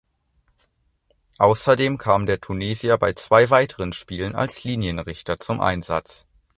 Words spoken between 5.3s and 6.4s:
zum Einsatz.